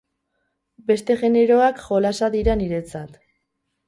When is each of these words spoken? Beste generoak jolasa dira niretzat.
Beste 0.91 1.17
generoak 1.23 1.83
jolasa 1.89 2.31
dira 2.37 2.57
niretzat. 2.63 3.21